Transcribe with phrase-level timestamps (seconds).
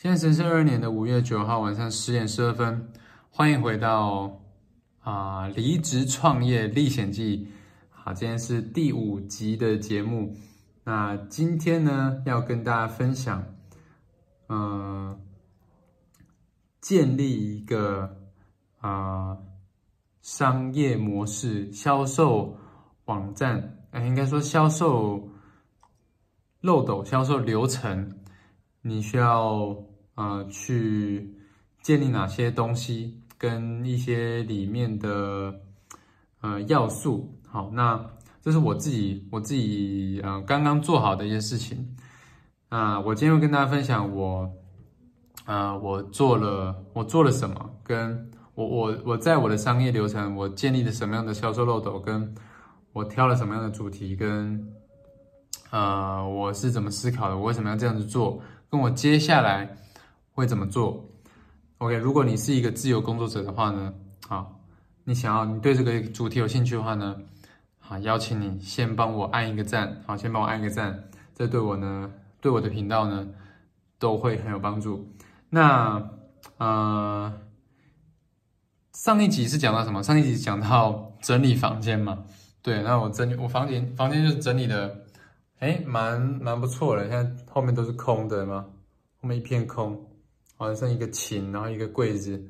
[0.00, 2.88] 现在是是二年的五月九号晚上十点十二分，
[3.30, 4.40] 欢迎回到
[5.00, 7.48] 啊离职创业历险记。
[7.90, 10.36] 好，今天是第五集的节目。
[10.84, 13.44] 那今天呢，要跟大家分享，
[14.48, 15.18] 嗯，
[16.80, 18.16] 建立一个
[18.78, 19.36] 啊
[20.22, 22.56] 商业模式、销售
[23.06, 25.28] 网站，哎，应该说销售
[26.60, 28.16] 漏斗、销售流程，
[28.80, 29.76] 你需要。
[30.18, 31.32] 呃，去
[31.80, 35.54] 建立哪些东西跟一些里面的
[36.40, 38.04] 呃要素，好，那
[38.42, 41.94] 这是我自己我自己呃刚刚做好的一些事情
[42.68, 44.50] 啊，我今天会跟大家分享我
[45.44, 52.34] 啊我做了我做了什么，跟我我我在我的商业流程，我建立了什么样的销售漏斗，跟
[52.92, 54.68] 我挑了什么样的主题，跟
[55.70, 59.76] 呃我是怎么思考的，我为什么要这样子做，跟我接下来。
[60.38, 61.04] 会怎么做
[61.78, 63.92] ？OK，如果你是一个自由工作者的话呢，
[64.28, 64.56] 好，
[65.02, 67.16] 你想要你对这个主题有兴趣的话呢，
[67.80, 72.08] 好，邀请你先帮我按一个赞，好，先帮我按一个赞，这对我呢，
[72.40, 73.26] 对我的频道呢，
[73.98, 75.12] 都会很有帮助。
[75.50, 76.08] 那
[76.58, 77.32] 呃，
[78.92, 80.04] 上一集是讲到什么？
[80.04, 82.22] 上一集讲到整理房间嘛，
[82.62, 85.04] 对，那我整理我房间，房间就是整理的，
[85.58, 88.64] 哎，蛮蛮不错的，现在后面都是空的嘛，
[89.20, 90.00] 后面一片空。
[90.60, 92.44] 好，像一个琴，然后一个柜子，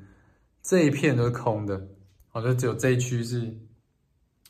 [0.63, 1.79] 这一片都是空的。
[2.29, 3.55] 好，就只有这一区是，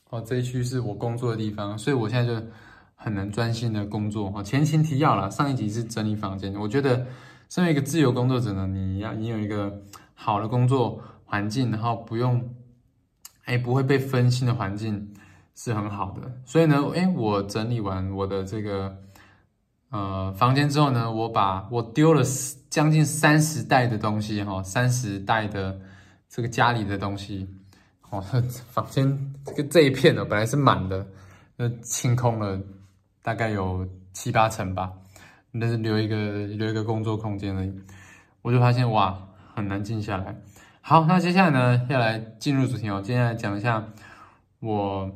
[0.09, 2.47] 哦，这一区是我工作的地方，所以我现在就
[2.95, 4.31] 很能专心的工作。
[4.33, 6.55] 哦，前情提要了，上一集是整理房间。
[6.55, 7.05] 我觉得
[7.49, 9.81] 身为一个自由工作者呢，你要你有一个
[10.13, 12.41] 好的工作环境，然后不用，
[13.43, 15.13] 哎，不会被分心的环境
[15.53, 16.31] 是很好的。
[16.45, 18.97] 所以呢，哎，我整理完我的这个。
[19.91, 22.21] 呃，房间之后呢，我把我丢了
[22.69, 25.79] 将近三十袋的东西哈，三十袋的
[26.29, 27.49] 这个家里的东西，
[28.11, 28.21] 哦，
[28.69, 31.07] 房间这个这一片呢本来是满的，
[31.55, 32.61] 那清空了
[33.23, 34.91] 大概有七八成吧，
[35.51, 37.73] 那是留一个留一个工作空间而已，
[38.43, 39.17] 我就发现哇，
[39.55, 40.39] 很难静下来。
[40.81, 43.83] 好，那接下来呢要来进入主题哦，接下来讲一下
[44.59, 45.09] 我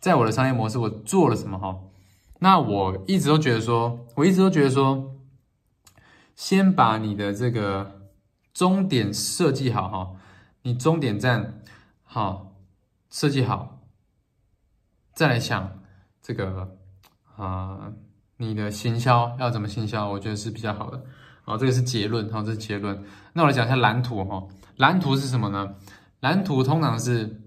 [0.00, 1.78] 在我的商业模式我做了什么哈。
[2.38, 5.14] 那我一直都觉得说，我一直都觉得说，
[6.34, 8.10] 先把你的这个
[8.52, 10.12] 终点设计好哈，
[10.60, 11.62] 你终点站
[12.04, 12.52] 好
[13.08, 13.80] 设计好，
[15.14, 15.80] 再来想
[16.20, 16.76] 这个
[17.36, 17.90] 啊，
[18.36, 21.02] 你的行销要怎么行销，我觉得是比较好的。
[21.42, 23.02] 好，这个是结论，好，这是结论。
[23.32, 25.74] 那我来讲一下蓝图哈，蓝图是什么呢？
[26.20, 27.40] 蓝图通常是，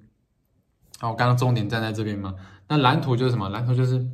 [1.00, 2.34] 哦，我刚刚终点站在这边嘛，
[2.68, 3.50] 那蓝图就是什么？
[3.50, 4.10] 蓝图就是。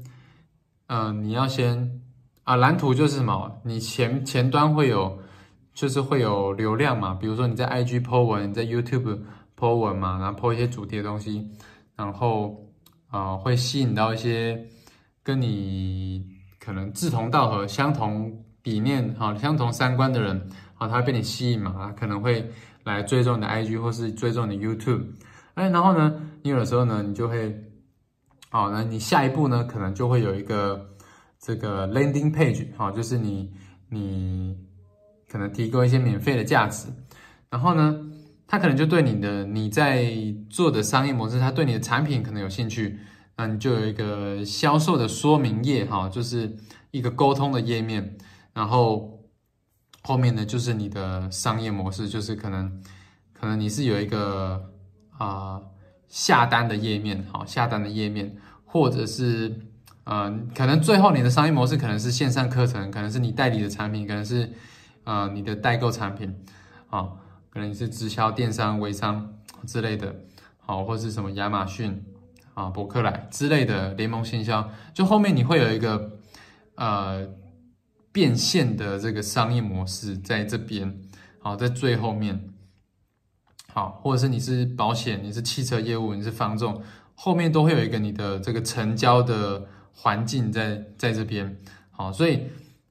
[0.87, 1.99] 嗯，你要先
[2.43, 3.59] 啊，蓝图就是什么？
[3.63, 5.17] 你前前端会有，
[5.73, 7.15] 就是会有流量嘛。
[7.15, 9.19] 比如说你在 IG po 文，在 YouTube
[9.57, 11.49] po 文嘛，然后 po 一些主题的东西，
[11.95, 12.55] 然后
[13.09, 14.63] 啊，会吸引到一些
[15.23, 16.23] 跟你
[16.59, 18.31] 可能志同道合、相同
[18.61, 20.39] 理念、哈、相同三观的人，
[20.77, 22.47] 啊，他会被你吸引嘛，可能会
[22.83, 25.01] 来追踪你的 IG 或是追踪你 YouTube。
[25.55, 26.13] 哎，然后呢，
[26.43, 27.59] 你有的时候呢，你就会。
[28.55, 29.65] 好，那你下一步呢？
[29.65, 30.95] 可能就会有一个
[31.37, 33.51] 这个 landing page，好，就是你
[33.89, 34.57] 你
[35.27, 36.87] 可能提供一些免费的价值，
[37.49, 37.99] 然后呢，
[38.47, 40.09] 他可能就对你的你在
[40.49, 42.97] 做的商业模式，他对你的产品可能有兴趣，
[43.35, 46.55] 那你就有一个销售的说明页，哈，就是
[46.91, 48.17] 一个沟通的页面，
[48.53, 49.19] 然后
[50.01, 52.81] 后面呢就是你的商业模式，就是可能
[53.33, 54.71] 可能你是有一个
[55.17, 55.61] 啊。
[56.15, 59.53] 下单的页面，好，下单的页面，或者是，
[60.05, 64.49] 嗯，可能最后你的商业模式可能是线上课程，可能是你代理的产品，可能是，
[65.03, 66.33] 呃，你的代购产品，
[66.89, 67.09] 啊，
[67.49, 69.33] 可能是直销、电商、微商
[69.67, 70.15] 之类的，
[70.59, 72.01] 好，或是什么亚马逊
[72.53, 76.11] 啊、博客来之类的联盟行销，就后面你会有一个，
[76.75, 77.27] 呃，
[78.13, 80.97] 变现的这个商业模式在这边，
[81.39, 82.54] 好，在最后面。
[83.75, 86.81] 好，或者是你是保险，你是汽车业务，你是房仲，
[87.13, 91.57] 后面都会有一个你的这个成交的环境在在这边。
[91.91, 92.43] 好，所以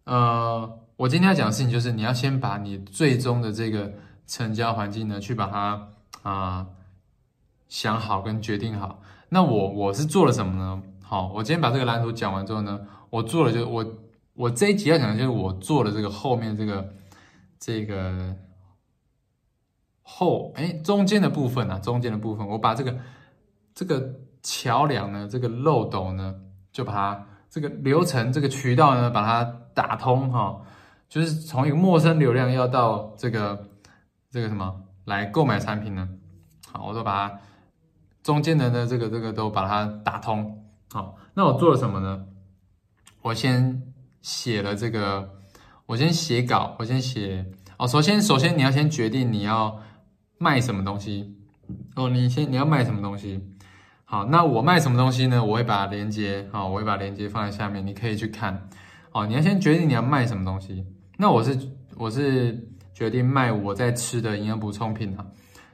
[0.05, 3.95] 呃，我今天要讲的事情就是，你要先把你最终的这个
[4.27, 5.89] 成交环境呢，去把它
[6.23, 6.67] 啊
[7.67, 9.01] 想好跟决定好。
[9.31, 10.83] 那我我是做了什么呢？
[11.01, 12.79] 好，我今天把这个蓝图讲完之后呢，
[13.09, 13.87] 我做了就我
[14.35, 16.93] 我这一集要讲的就是我做了这个后面这个
[17.59, 18.37] 这个。
[20.05, 21.81] 后哎，中间的部分呢？
[21.81, 22.97] 中间的部分，我把这个
[23.75, 26.35] 这个桥梁呢，这个漏斗呢，
[26.73, 29.43] 就把它这个流程、这个渠道呢，把它
[29.75, 30.61] 打通哈。
[31.09, 33.69] 就是从一个陌生流量要到这个
[34.31, 36.09] 这个什么来购买产品呢？
[36.71, 37.39] 好，我都把它
[38.23, 40.65] 中间人的这个这个都把它打通。
[40.91, 42.27] 好，那我做了什么呢？
[43.23, 43.83] 我先
[44.21, 45.31] 写了这个，
[45.87, 47.47] 我先写稿，我先写
[47.79, 47.87] 哦。
[47.87, 49.81] 首先，首先你要先决定你要
[50.45, 51.35] 卖什么东西
[51.97, 52.11] 哦。
[52.11, 53.41] 你先你要卖什么东西？
[54.05, 55.43] 好，那我卖什么东西呢？
[55.43, 58.69] 我会把链接，好，我会把链接放在下面，你可以去看。
[59.13, 60.85] 哦，你要先决定你要卖什么东西。
[61.17, 61.59] 那我是
[61.97, 65.25] 我是决定卖我在吃的营养补充品啊，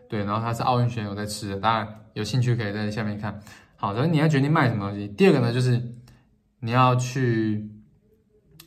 [0.08, 3.40] 对，然后它是奥运选手在吃的，当然有兴趣可以在下面看。
[3.76, 5.08] 好，所以你要决定卖什么东西。
[5.08, 5.82] 第二个呢，就是
[6.60, 7.68] 你要去，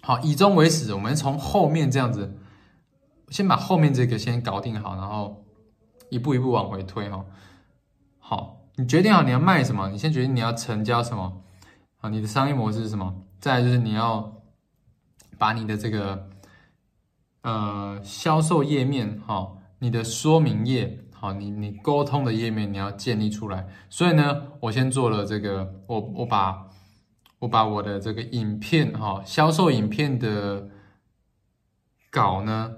[0.01, 2.35] 好，以终为始，我们从后面这样子，
[3.29, 5.45] 先把后面这个先搞定好，然后
[6.13, 7.25] 一步一步往回推哈。
[8.19, 11.41] 好，你决定好你要卖什么，你先决定你要成交什么，
[11.97, 13.13] 好，你的商业模式是什么？
[13.39, 14.31] 再就是你要。
[15.35, 16.29] 把你的这个
[17.41, 23.67] 呃销售页面哈，你的说明页好，你你沟通的页面你要建立出来。
[23.89, 26.65] 所以呢，我先做了这个，我我把
[27.39, 30.65] 我把我的这个影片哈，销售影片的
[32.09, 32.71] 稿呢，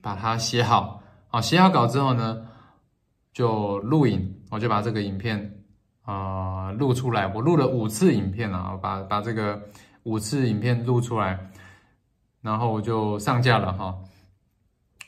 [0.00, 1.02] 把它写好。
[1.28, 2.46] 好，写好稿之后呢，
[3.32, 5.62] 就录影，我就把这个影片
[6.02, 7.26] 啊录出来。
[7.28, 9.60] 我录了五次影片啊，把把这个
[10.02, 11.50] 五次影片录出来。
[12.42, 13.94] 然后我就上架了哈，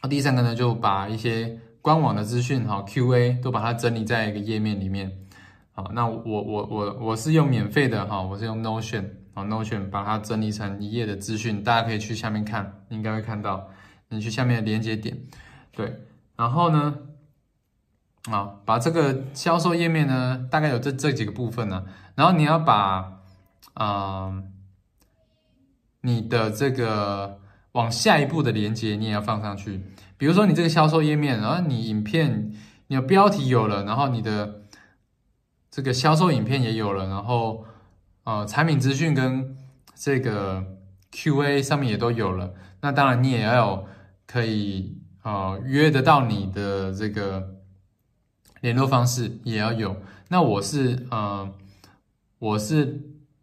[0.09, 5.11] 第三个呢，就把一些官网的资讯哈，Q&A 都把它整理在一个页面里面。
[5.73, 13.67] 好，那我我我我是用免费的哈，我是用 Notion 啊，Notion 把它整理成一页的资讯，大家可以去下面看，应该会看到。
[14.11, 15.19] 你去下面连接点，
[15.75, 15.91] 对，
[16.37, 16.95] 然后呢，
[18.31, 21.85] 啊，把这个销售页面呢，大概有这这几个部分呢，
[22.15, 23.21] 然后你要把，
[23.75, 24.49] 嗯。
[26.05, 27.39] 你的这个
[27.75, 29.81] 往下一步的连接你也要放上去，
[30.19, 32.53] 比如说你这个销售页面，然后你影片，
[32.89, 34.63] 你的标题有了，然后你的
[35.71, 37.65] 这个销售影片也有了，然后
[38.25, 39.57] 呃产品资讯跟
[39.95, 40.65] 这个
[41.13, 43.87] Q&A 上面也都有了，那当然你也要有
[44.27, 47.52] 可以呃约得到你的这个
[48.63, 49.95] 联络方式也要有。
[50.29, 51.47] 那我是呃
[52.39, 52.99] 我是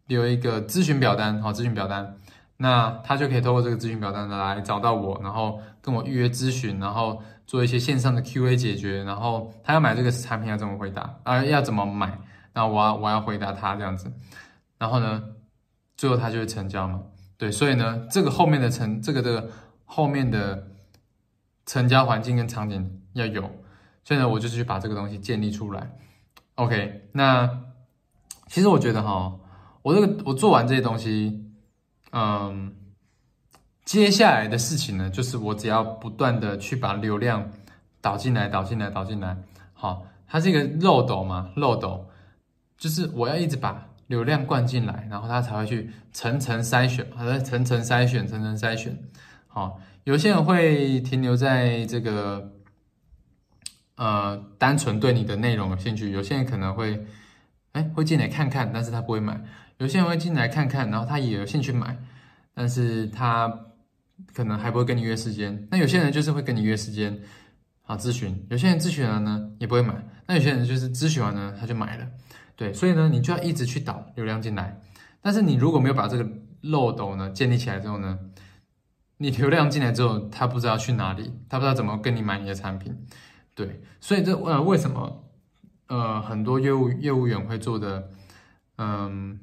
[0.08, 2.16] 留一个咨询表单，好咨询表单。
[2.56, 11.42] 那他就可以透过这个咨询表单来找到我，然后跟我预约咨询，然后做一些线上的 Q&A 解决，然后他要买这个产品要怎么回答啊？
[11.42, 12.18] 要怎么买？
[12.52, 14.12] 那我要我要回答他这样子，
[14.76, 15.22] 然后呢，
[15.96, 17.00] 最后他就会成交嘛。
[17.38, 19.48] 对，所以呢，这个后面的成这个这个
[19.86, 20.66] 后面的
[21.64, 23.50] 成交环境跟场景要有，
[24.04, 25.90] 所以呢，我就去把这个东西建立出来。
[26.56, 27.48] OK，那
[28.48, 29.38] 其实我觉得哈，
[29.82, 31.46] 我这个我做完这些东西。
[32.12, 32.74] 嗯，
[33.84, 37.48] 接下来的事情呢，就是我只要不断的去把流量
[38.00, 39.36] 导进来，导进来，导进来。
[39.72, 42.08] 好，它是一个漏斗嘛，漏斗，
[42.76, 48.98] 就是我要一直把流量灌进来，然后它才会去层层筛选，它在，层层筛选，层层筛选。
[49.46, 52.50] 好，有些人会停留在这个，
[54.00, 57.06] 呃，单纯对你的内容有兴趣，有些人可能会，
[57.72, 59.38] 哎，会进来看看，但是他不会买。
[59.76, 61.94] 有些人会进来看看，然后他也有兴趣买，
[62.54, 63.66] 但是他
[64.32, 65.68] 可能还不会跟你约时间。
[65.70, 67.20] 那有些人就是会跟你约时间，
[67.82, 68.42] 好咨询。
[68.48, 69.94] 有些人咨询了呢也不会买，
[70.26, 72.06] 那有些人就是咨询完呢他就买了。
[72.56, 74.80] 对，所以呢你就要一直去导流量进来。
[75.20, 76.26] 但是你如果没有把这个
[76.62, 78.18] 漏斗呢建立起来之后呢，
[79.18, 82.96] 你流量进来之后，他不知道去哪里，他不知道怎么跟你买你的产品。
[83.64, 85.24] 对，所以这呃为什么
[85.88, 88.10] 呃很多业务业务员会做的
[88.76, 89.38] 嗯。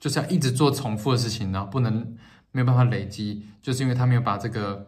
[0.00, 1.92] 就是要一直做重复的事情，然后不能
[2.52, 4.86] 没有办法累积，就是因为他没有把这个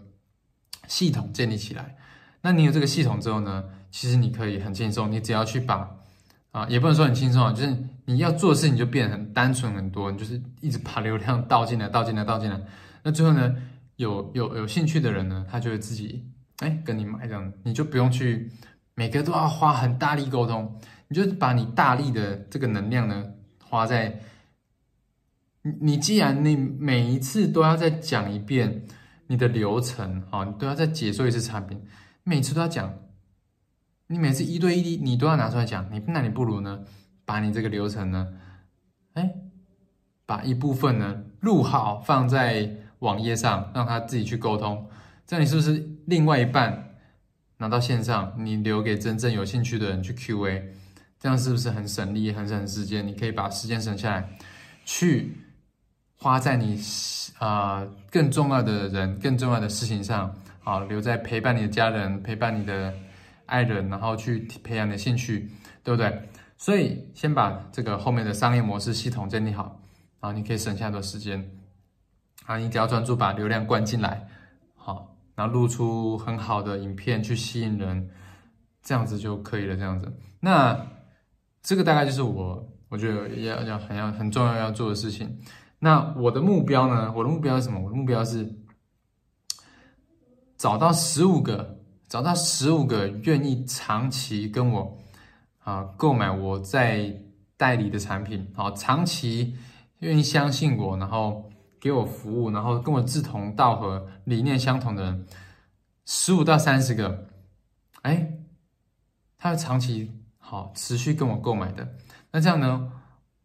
[0.87, 1.97] 系统建立起来。
[2.43, 5.91] 那你有这个系统之后呢，其实你可以很轻松，你只要去把
[6.53, 12.61] 啊，也不能说很轻松啊，就是你要做的事情就变得很单纯很多，你就是一直把流量倒进来，倒进来，倒进来。
[13.03, 13.57] 那最后呢，
[13.97, 16.25] 有有有兴趣的人呢，他就会自己
[16.61, 18.51] 哎跟你买这样，你就不用去
[18.95, 23.27] 每个都要花很大力沟通，你就把你大力的这个能量呢
[23.63, 24.21] 花在。
[25.63, 28.87] 你你既然你每一次都要再讲一遍
[29.27, 31.79] 你的流程，哈，你都要再解说一次产品，
[32.25, 32.95] 每次都要讲，
[34.07, 36.83] 你每次一对一你都要拿出来讲，你那你不如呢，
[37.27, 38.27] 把你这个流程呢，
[39.13, 39.31] 哎，
[40.25, 44.89] 把一部分呢录好放在网页上，让他自己去沟通，
[45.31, 46.97] 这样你是不是另外一半
[47.59, 50.75] 拿到线上，你留给真正有兴趣的人去 Q&A，
[51.21, 53.07] 这样是不是很省力、很省时间？
[53.07, 54.29] 你可以把时间省下来，
[54.85, 55.37] 去。
[56.17, 56.77] 花在你
[57.39, 60.35] 啊更重要的人、更重要的事情上，
[60.65, 62.93] 啊留在陪伴你的家人、陪伴你的
[63.47, 65.49] 爱人，然后去培养你的兴趣，
[65.85, 66.29] 对不对？
[66.59, 69.81] 所以先把这个后面的商业模式系统建立好，
[70.21, 71.49] 然后你可以省下很多时间。
[72.47, 74.27] 啊，你只要专注把流量灌进来，
[75.41, 78.11] 然后录出很好的影片去吸引人，
[78.83, 79.75] 这样子就可以了。
[79.75, 80.79] 这样子，那
[81.63, 85.35] 这个大概就是我我觉得要要很要很重要要做的事情。
[85.79, 87.11] 那我的目标呢？
[87.17, 87.81] 我的目标是什么？
[87.81, 88.55] 我的目标是
[90.59, 94.99] 找到十五个，找到十五个愿意长期跟我
[95.61, 97.19] 啊购买我在
[97.57, 99.57] 代理的产品，好，长期
[100.01, 101.50] 愿意相信我，然后。
[101.81, 105.27] 给我服务，然后跟我志同道合、理念相同的人，
[106.05, 107.27] 十五到三十个，
[108.03, 108.35] 哎，
[109.39, 111.97] 他长期好持续跟我购买的，
[112.31, 112.93] 那这样呢，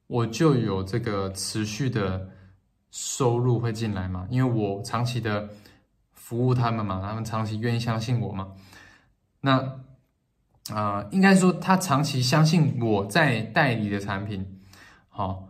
[0.07, 2.29] 我就有这个持续的
[2.91, 4.27] 收入会进来嘛？
[4.29, 5.47] 因为我长期的
[6.11, 8.51] 服务他们嘛，他们长期愿意相信我嘛。
[9.39, 9.79] 那
[10.73, 14.59] 啊，应该说他长期相信我在代理的产品，
[15.07, 15.47] 好，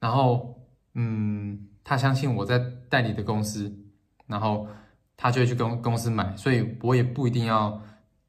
[0.00, 0.55] 然后。
[0.98, 3.70] 嗯，他相信我在代理的公司，
[4.26, 4.66] 然后
[5.14, 7.78] 他就会去跟公司买，所以我也不一定要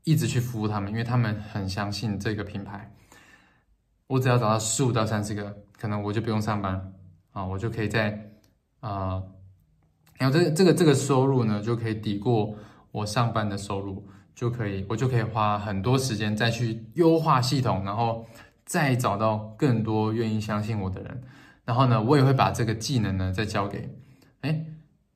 [0.04, 2.94] 一直去服务他们，因为他们很相信这个品牌。
[4.08, 6.92] 我只要找到十五到三十个，可能我就不用上班了
[7.32, 8.32] 啊，我就可以在
[8.82, 9.24] 啊，
[10.18, 12.54] 然后这这个这个收入呢，就可以抵过
[12.92, 14.06] 我上班的收入，
[14.36, 18.26] 就可以我就可以花很多时间再去优化系统，然后
[18.66, 21.24] 再找到更多愿意相信我的人。
[21.68, 23.94] 然后呢，我也会把这个技能呢再交给，
[24.40, 24.66] 哎，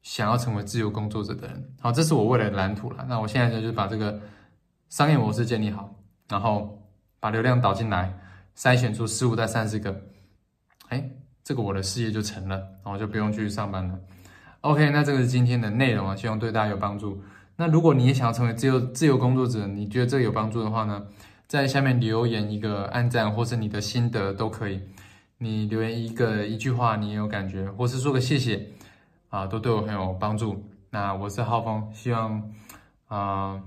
[0.01, 1.73] 想要成为自由工作者的人。
[1.79, 3.05] 好，这是我未来的蓝图了。
[3.07, 4.19] 那我现在就就把这个
[4.89, 5.95] 商业模式建立好，
[6.27, 6.77] 然后
[7.21, 8.13] 把流量导进来，
[8.57, 9.95] 筛选出十五到三十个，
[10.89, 11.09] 哎，
[11.41, 13.97] 这个我的事业就成了，然后就不用去上班了。
[14.59, 17.23] OK，那这个是今天的内容啊，希望对大家有帮助。
[17.55, 21.01] 那如果你也想要成为自由自由工作者，你觉得这个有帮助的话呢，
[21.47, 24.81] 在下面留言一个按赞，或是你的心得都可以。
[25.43, 28.67] 你留言一个一句话，你也有感觉，或是说个谢谢，
[29.29, 30.63] 啊，都对我很有帮助。
[30.91, 32.53] 那我是浩峰，希望
[33.07, 33.59] 啊，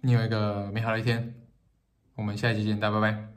[0.00, 1.34] 你有一个美好的一天。
[2.14, 3.29] 我们下一期见，大家拜拜。